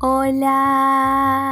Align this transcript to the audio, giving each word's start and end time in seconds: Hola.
Hola. 0.00 1.49